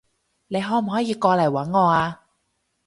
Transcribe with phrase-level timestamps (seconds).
[0.47, 2.21] 你可唔可以過嚟搵我啊？